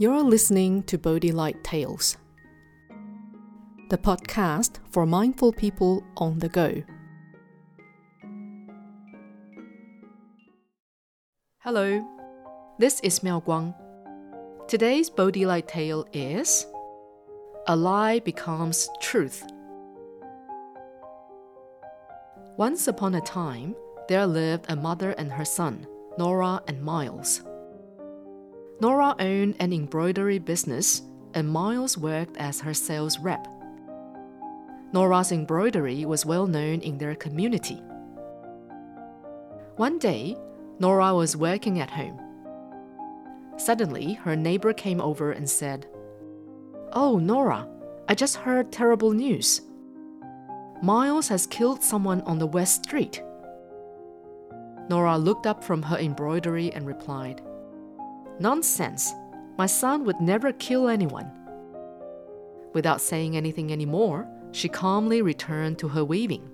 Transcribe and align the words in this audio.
You're 0.00 0.22
listening 0.22 0.84
to 0.84 0.96
Bodhi 0.96 1.30
Light 1.30 1.62
Tales, 1.62 2.16
the 3.90 3.98
podcast 3.98 4.78
for 4.88 5.04
mindful 5.04 5.52
people 5.52 6.02
on 6.16 6.38
the 6.38 6.48
go. 6.48 6.82
Hello, 11.58 12.02
this 12.78 13.00
is 13.00 13.22
Miao 13.22 13.40
Guang. 13.40 13.74
Today's 14.68 15.10
Bodhi 15.10 15.44
Light 15.44 15.68
tale 15.68 16.06
is 16.14 16.64
A 17.66 17.76
Lie 17.76 18.20
Becomes 18.20 18.88
Truth. 19.02 19.44
Once 22.56 22.88
upon 22.88 23.16
a 23.16 23.20
time, 23.20 23.76
there 24.08 24.26
lived 24.26 24.64
a 24.70 24.76
mother 24.76 25.10
and 25.18 25.30
her 25.30 25.44
son, 25.44 25.86
Nora 26.16 26.62
and 26.68 26.82
Miles. 26.82 27.42
Nora 28.80 29.14
owned 29.18 29.56
an 29.60 29.74
embroidery 29.74 30.38
business, 30.38 31.02
and 31.34 31.48
Miles 31.48 31.98
worked 31.98 32.38
as 32.38 32.60
her 32.60 32.72
sales 32.72 33.18
rep. 33.18 33.46
Nora's 34.92 35.32
embroidery 35.32 36.06
was 36.06 36.24
well 36.24 36.46
known 36.46 36.80
in 36.80 36.96
their 36.96 37.14
community. 37.14 37.82
One 39.76 39.98
day, 39.98 40.36
Nora 40.78 41.14
was 41.14 41.36
working 41.36 41.78
at 41.78 41.90
home. 41.90 42.18
Suddenly, 43.58 44.14
her 44.14 44.34
neighbor 44.34 44.72
came 44.72 45.00
over 45.00 45.32
and 45.32 45.48
said, 45.48 45.86
Oh, 46.92 47.18
Nora, 47.18 47.68
I 48.08 48.14
just 48.14 48.36
heard 48.36 48.72
terrible 48.72 49.12
news. 49.12 49.60
Miles 50.82 51.28
has 51.28 51.46
killed 51.46 51.82
someone 51.82 52.22
on 52.22 52.38
the 52.38 52.46
West 52.46 52.84
Street. 52.84 53.22
Nora 54.88 55.18
looked 55.18 55.46
up 55.46 55.62
from 55.62 55.82
her 55.82 55.98
embroidery 55.98 56.72
and 56.72 56.86
replied, 56.86 57.42
Nonsense. 58.40 59.12
My 59.58 59.66
son 59.66 60.04
would 60.06 60.18
never 60.20 60.52
kill 60.54 60.88
anyone. 60.88 61.30
Without 62.72 63.02
saying 63.02 63.36
anything 63.36 63.70
anymore, 63.70 64.26
she 64.52 64.68
calmly 64.68 65.20
returned 65.20 65.78
to 65.78 65.88
her 65.88 66.04
weaving. 66.04 66.48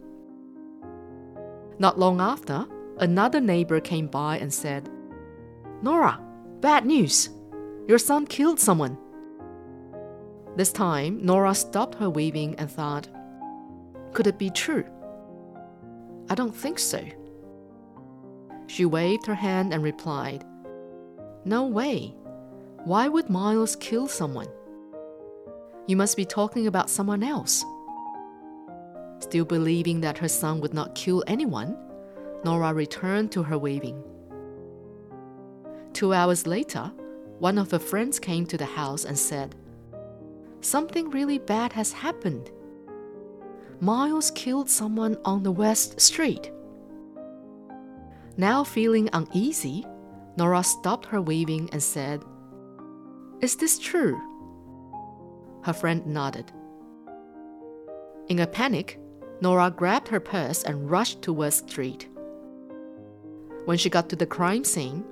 Not 1.78 1.96
long 1.96 2.20
after, 2.20 2.66
another 2.98 3.40
neighbor 3.40 3.78
came 3.80 4.08
by 4.08 4.38
and 4.38 4.52
said, 4.52 4.90
Nora, 5.80 6.20
bad 6.60 6.84
news. 6.84 7.30
Your 7.86 7.98
son 7.98 8.26
killed 8.26 8.58
someone. 8.58 8.98
This 10.56 10.72
time, 10.72 11.24
Nora 11.24 11.54
stopped 11.54 11.94
her 11.96 12.10
weaving 12.10 12.56
and 12.56 12.68
thought, 12.68 13.08
Could 14.12 14.26
it 14.26 14.38
be 14.38 14.50
true? 14.50 14.84
I 16.28 16.34
don't 16.34 16.56
think 16.56 16.80
so. 16.80 17.04
She 18.66 18.84
waved 18.84 19.26
her 19.26 19.34
hand 19.34 19.72
and 19.72 19.84
replied, 19.84 20.44
no 21.46 21.64
way. 21.64 22.14
Why 22.84 23.08
would 23.08 23.30
Miles 23.30 23.76
kill 23.76 24.08
someone? 24.08 24.48
You 25.86 25.96
must 25.96 26.16
be 26.16 26.24
talking 26.24 26.66
about 26.66 26.90
someone 26.90 27.22
else. 27.22 27.64
Still 29.20 29.44
believing 29.44 30.00
that 30.00 30.18
her 30.18 30.28
son 30.28 30.60
would 30.60 30.74
not 30.74 30.94
kill 30.94 31.22
anyone, 31.26 31.76
Nora 32.44 32.74
returned 32.74 33.32
to 33.32 33.42
her 33.42 33.56
weaving. 33.56 34.02
Two 35.92 36.12
hours 36.12 36.46
later, 36.46 36.92
one 37.38 37.58
of 37.58 37.70
her 37.70 37.78
friends 37.78 38.18
came 38.18 38.44
to 38.46 38.58
the 38.58 38.64
house 38.64 39.04
and 39.04 39.18
said, 39.18 39.54
Something 40.60 41.10
really 41.10 41.38
bad 41.38 41.72
has 41.72 41.92
happened. 41.92 42.50
Miles 43.80 44.30
killed 44.32 44.68
someone 44.68 45.16
on 45.24 45.42
the 45.42 45.52
West 45.52 46.00
Street. 46.00 46.50
Now 48.36 48.64
feeling 48.64 49.08
uneasy, 49.12 49.86
Nora 50.36 50.62
stopped 50.62 51.06
her 51.06 51.20
weaving 51.20 51.70
and 51.72 51.82
said, 51.82 52.22
Is 53.40 53.56
this 53.56 53.78
true? 53.78 54.20
Her 55.62 55.72
friend 55.72 56.06
nodded. 56.06 56.52
In 58.28 58.40
a 58.40 58.46
panic, 58.46 58.98
Nora 59.40 59.70
grabbed 59.70 60.08
her 60.08 60.20
purse 60.20 60.62
and 60.62 60.90
rushed 60.90 61.22
to 61.22 61.32
West 61.32 61.70
Street. 61.70 62.08
When 63.64 63.78
she 63.78 63.90
got 63.90 64.08
to 64.10 64.16
the 64.16 64.26
crime 64.26 64.64
scene, 64.64 65.04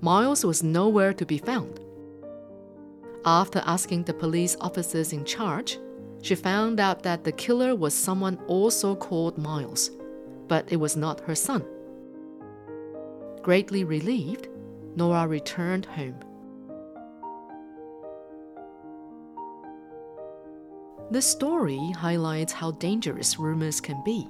Miles 0.00 0.44
was 0.44 0.62
nowhere 0.62 1.12
to 1.12 1.26
be 1.26 1.38
found. 1.38 1.78
After 3.24 3.62
asking 3.66 4.04
the 4.04 4.14
police 4.14 4.56
officers 4.60 5.12
in 5.12 5.24
charge, 5.26 5.78
she 6.22 6.34
found 6.34 6.80
out 6.80 7.02
that 7.02 7.24
the 7.24 7.32
killer 7.32 7.74
was 7.74 7.94
someone 7.94 8.38
also 8.46 8.94
called 8.94 9.36
Miles, 9.36 9.90
but 10.48 10.70
it 10.72 10.76
was 10.76 10.96
not 10.96 11.20
her 11.20 11.34
son. 11.34 11.64
Greatly 13.42 13.84
relieved, 13.84 14.48
Nora 14.96 15.26
returned 15.26 15.86
home. 15.86 16.18
This 21.10 21.26
story 21.26 21.90
highlights 21.96 22.52
how 22.52 22.72
dangerous 22.72 23.38
rumors 23.38 23.80
can 23.80 24.02
be. 24.04 24.28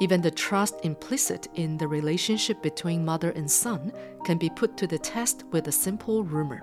Even 0.00 0.20
the 0.20 0.30
trust 0.30 0.74
implicit 0.82 1.46
in 1.54 1.76
the 1.76 1.86
relationship 1.86 2.60
between 2.60 3.04
mother 3.04 3.30
and 3.30 3.48
son 3.48 3.92
can 4.24 4.36
be 4.36 4.50
put 4.50 4.76
to 4.78 4.86
the 4.86 4.98
test 4.98 5.44
with 5.52 5.68
a 5.68 5.72
simple 5.72 6.24
rumor. 6.24 6.62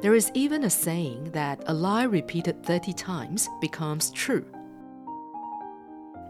There 0.00 0.14
is 0.14 0.30
even 0.34 0.64
a 0.64 0.70
saying 0.70 1.30
that 1.32 1.62
a 1.66 1.74
lie 1.74 2.04
repeated 2.04 2.64
30 2.64 2.92
times 2.94 3.48
becomes 3.60 4.10
true. 4.10 4.44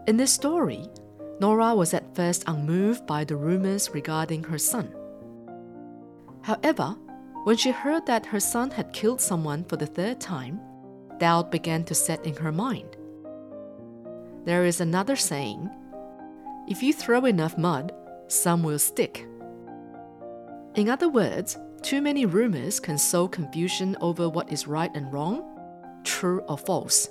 In 0.07 0.17
this 0.17 0.31
story, 0.31 0.87
Nora 1.39 1.73
was 1.73 1.93
at 1.93 2.15
first 2.15 2.43
unmoved 2.47 3.05
by 3.07 3.23
the 3.23 3.35
rumors 3.35 3.89
regarding 3.93 4.43
her 4.43 4.57
son. 4.57 4.93
However, 6.41 6.95
when 7.45 7.55
she 7.55 7.71
heard 7.71 8.05
that 8.05 8.25
her 8.25 8.39
son 8.39 8.71
had 8.71 8.93
killed 8.93 9.21
someone 9.21 9.63
for 9.63 9.77
the 9.77 9.85
third 9.85 10.19
time, 10.19 10.59
doubt 11.17 11.51
began 11.51 11.83
to 11.85 11.95
set 11.95 12.25
in 12.25 12.35
her 12.35 12.51
mind. 12.51 12.97
There 14.45 14.65
is 14.65 14.81
another 14.81 15.15
saying 15.15 15.69
if 16.67 16.83
you 16.83 16.93
throw 16.93 17.25
enough 17.25 17.57
mud, 17.57 17.93
some 18.27 18.61
will 18.61 18.79
stick. 18.79 19.25
In 20.75 20.87
other 20.87 21.09
words, 21.09 21.57
too 21.81 22.01
many 22.01 22.25
rumors 22.25 22.79
can 22.79 22.97
sow 22.97 23.27
confusion 23.27 23.97
over 24.01 24.29
what 24.29 24.51
is 24.51 24.67
right 24.67 24.91
and 24.93 25.11
wrong, 25.11 25.43
true 26.03 26.41
or 26.47 26.57
false. 26.57 27.09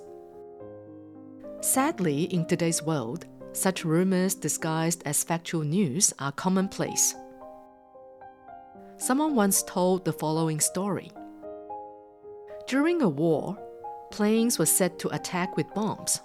Sadly, 1.61 2.25
in 2.25 2.47
today's 2.47 2.83
world, 2.83 3.27
such 3.53 3.85
rumors 3.85 4.35
disguised 4.35 5.03
as 5.05 5.25
factual 5.25 5.63
news 5.63 6.13
are 6.19 6.33
commonplace. 6.33 7.15
Someone 8.97 9.35
once 9.35 9.63
told 9.63 10.05
the 10.05 10.13
following 10.13 10.61
story 10.61 11.11
During 12.67 13.01
a 13.03 13.09
war, 13.09 13.57
planes 14.11 14.59
were 14.59 14.67
set 14.67 14.99
to 15.01 15.15
attack 15.15 15.57
with 15.57 15.73
bombs. 15.75 16.21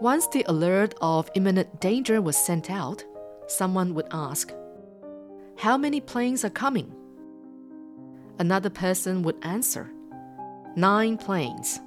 Once 0.00 0.26
the 0.28 0.44
alert 0.48 0.94
of 1.00 1.30
imminent 1.34 1.80
danger 1.80 2.20
was 2.20 2.36
sent 2.36 2.70
out, 2.70 3.02
someone 3.46 3.94
would 3.94 4.08
ask, 4.10 4.52
How 5.56 5.78
many 5.78 6.00
planes 6.00 6.44
are 6.44 6.50
coming? 6.50 6.94
Another 8.38 8.68
person 8.68 9.22
would 9.22 9.36
answer, 9.42 9.90
Nine 10.76 11.16
planes. 11.16 11.80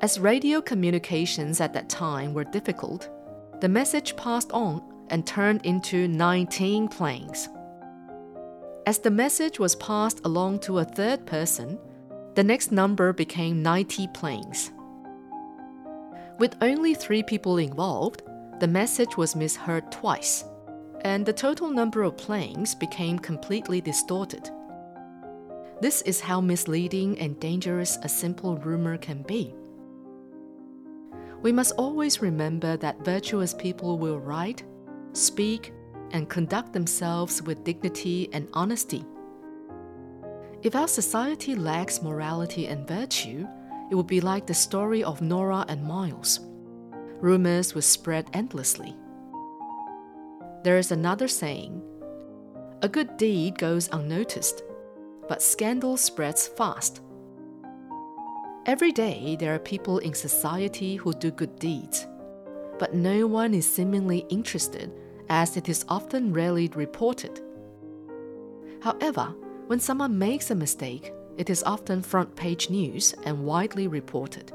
As 0.00 0.20
radio 0.20 0.60
communications 0.60 1.60
at 1.60 1.72
that 1.72 1.88
time 1.88 2.32
were 2.32 2.44
difficult, 2.44 3.08
the 3.60 3.68
message 3.68 4.14
passed 4.16 4.52
on 4.52 4.80
and 5.08 5.26
turned 5.26 5.66
into 5.66 6.06
19 6.06 6.86
planes. 6.86 7.48
As 8.86 9.00
the 9.00 9.10
message 9.10 9.58
was 9.58 9.74
passed 9.74 10.20
along 10.24 10.60
to 10.60 10.78
a 10.78 10.84
third 10.84 11.26
person, 11.26 11.80
the 12.36 12.44
next 12.44 12.70
number 12.70 13.12
became 13.12 13.60
90 13.60 14.06
planes. 14.14 14.70
With 16.38 16.54
only 16.60 16.94
three 16.94 17.24
people 17.24 17.58
involved, 17.58 18.22
the 18.60 18.68
message 18.68 19.16
was 19.16 19.34
misheard 19.34 19.90
twice, 19.90 20.44
and 21.00 21.26
the 21.26 21.32
total 21.32 21.70
number 21.70 22.04
of 22.04 22.16
planes 22.16 22.72
became 22.72 23.18
completely 23.18 23.80
distorted. 23.80 24.48
This 25.80 26.02
is 26.02 26.20
how 26.20 26.40
misleading 26.40 27.18
and 27.18 27.38
dangerous 27.40 27.98
a 28.04 28.08
simple 28.08 28.58
rumor 28.58 28.96
can 28.96 29.22
be. 29.22 29.52
We 31.42 31.52
must 31.52 31.74
always 31.76 32.20
remember 32.20 32.76
that 32.78 33.04
virtuous 33.04 33.54
people 33.54 33.98
will 33.98 34.18
write, 34.18 34.64
speak, 35.12 35.72
and 36.10 36.28
conduct 36.28 36.72
themselves 36.72 37.42
with 37.42 37.64
dignity 37.64 38.28
and 38.32 38.48
honesty. 38.54 39.04
If 40.62 40.74
our 40.74 40.88
society 40.88 41.54
lacks 41.54 42.02
morality 42.02 42.66
and 42.66 42.88
virtue, 42.88 43.46
it 43.90 43.94
would 43.94 44.08
be 44.08 44.20
like 44.20 44.46
the 44.46 44.54
story 44.54 45.04
of 45.04 45.22
Nora 45.22 45.64
and 45.68 45.84
Miles. 45.84 46.40
Rumors 47.20 47.74
would 47.74 47.84
spread 47.84 48.28
endlessly. 48.32 48.96
There 50.64 50.78
is 50.78 50.90
another 50.90 51.28
saying 51.28 51.80
A 52.82 52.88
good 52.88 53.16
deed 53.16 53.58
goes 53.58 53.88
unnoticed, 53.92 54.62
but 55.28 55.42
scandal 55.42 55.96
spreads 55.96 56.48
fast. 56.48 57.00
Every 58.68 58.92
day, 58.92 59.34
there 59.40 59.54
are 59.54 59.58
people 59.58 59.96
in 60.00 60.12
society 60.12 60.96
who 60.96 61.14
do 61.14 61.30
good 61.30 61.58
deeds, 61.58 62.06
but 62.78 62.92
no 62.92 63.26
one 63.26 63.54
is 63.54 63.66
seemingly 63.66 64.26
interested 64.28 64.92
as 65.30 65.56
it 65.56 65.70
is 65.70 65.86
often 65.88 66.34
rarely 66.34 66.68
reported. 66.74 67.40
However, 68.82 69.34
when 69.68 69.80
someone 69.80 70.18
makes 70.18 70.50
a 70.50 70.54
mistake, 70.54 71.14
it 71.38 71.48
is 71.48 71.62
often 71.62 72.02
front 72.02 72.36
page 72.36 72.68
news 72.68 73.14
and 73.24 73.46
widely 73.46 73.88
reported. 73.88 74.52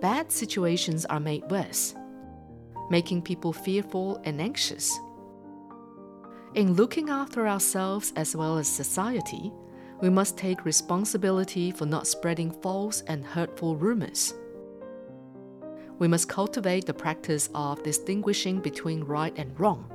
Bad 0.00 0.32
situations 0.32 1.04
are 1.04 1.20
made 1.20 1.44
worse, 1.50 1.94
making 2.88 3.20
people 3.20 3.52
fearful 3.52 4.22
and 4.24 4.40
anxious. 4.40 4.98
In 6.54 6.72
looking 6.72 7.10
after 7.10 7.46
ourselves 7.46 8.14
as 8.16 8.34
well 8.34 8.56
as 8.56 8.68
society, 8.68 9.52
we 10.04 10.10
must 10.10 10.36
take 10.36 10.66
responsibility 10.66 11.70
for 11.70 11.86
not 11.86 12.06
spreading 12.06 12.50
false 12.50 13.00
and 13.06 13.24
hurtful 13.24 13.74
rumors. 13.74 14.34
We 15.98 16.08
must 16.08 16.28
cultivate 16.28 16.84
the 16.84 16.92
practice 16.92 17.48
of 17.54 17.82
distinguishing 17.82 18.60
between 18.60 19.04
right 19.04 19.32
and 19.38 19.58
wrong. 19.58 19.90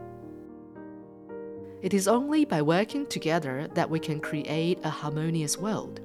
It 1.84 1.94
is 1.94 2.08
only 2.08 2.44
by 2.44 2.64
working 2.64 3.06
together 3.06 3.68
that 3.76 3.88
we 3.88 4.00
can 4.00 4.20
create 4.20 4.80
a 4.84 4.90
harmonious 4.90 5.60
world. 5.60 6.02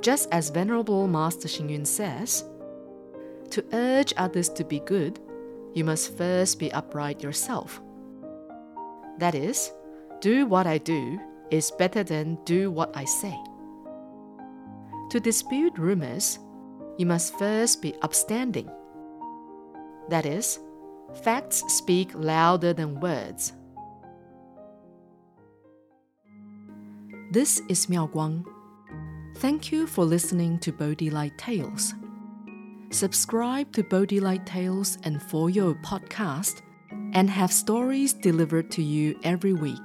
Just 0.00 0.30
as 0.32 0.48
Venerable 0.48 1.06
Master 1.06 1.46
Xing 1.46 1.86
says, 1.86 2.42
to 3.50 3.62
urge 3.74 4.14
others 4.16 4.48
to 4.48 4.64
be 4.64 4.80
good, 4.80 5.20
you 5.74 5.84
must 5.84 6.16
first 6.16 6.58
be 6.58 6.72
upright 6.72 7.22
yourself. 7.22 7.82
That 9.18 9.34
is, 9.34 9.70
do 10.22 10.46
what 10.46 10.66
I 10.66 10.78
do 10.78 11.20
is 11.50 11.70
better 11.72 12.02
than 12.02 12.38
do 12.44 12.70
what 12.70 12.96
I 12.96 13.04
say. 13.04 13.36
To 15.10 15.20
dispute 15.20 15.78
rumors, 15.78 16.38
you 16.98 17.06
must 17.06 17.38
first 17.38 17.80
be 17.82 17.94
upstanding. 18.02 18.70
That 20.08 20.26
is, 20.26 20.58
facts 21.22 21.62
speak 21.68 22.10
louder 22.14 22.72
than 22.72 23.00
words. 23.00 23.52
This 27.32 27.60
is 27.68 27.88
Miao 27.88 28.06
Guang. 28.06 28.44
Thank 29.36 29.70
you 29.70 29.86
for 29.86 30.04
listening 30.04 30.58
to 30.60 30.72
Bodhi 30.72 31.10
Light 31.10 31.36
Tales. 31.36 31.92
Subscribe 32.90 33.72
to 33.72 33.82
Bodhi 33.82 34.20
Light 34.20 34.46
Tales 34.46 34.96
and 35.02 35.22
For 35.22 35.50
Your 35.50 35.74
podcast 35.74 36.62
and 37.12 37.28
have 37.28 37.52
stories 37.52 38.12
delivered 38.12 38.70
to 38.72 38.82
you 38.82 39.18
every 39.22 39.52
week. 39.52 39.84